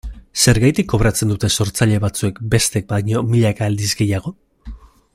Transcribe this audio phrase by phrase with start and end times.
[0.43, 4.37] Zergatik kobratzen dute sortzaile batzuek bestek baino milaka aldiz gehiago?